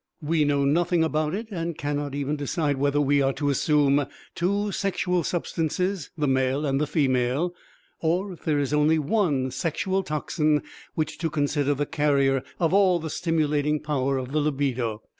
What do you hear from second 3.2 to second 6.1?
are to assume two sexual substances,